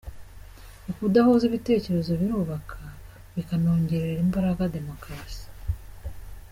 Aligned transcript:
Ukudahuza 0.91 1.43
ibitekerezo 1.49 2.11
birubaka 2.21 2.77
bikanongerera 3.35 4.19
imbaraga 4.25 4.63
demokarasi.” 4.77 5.45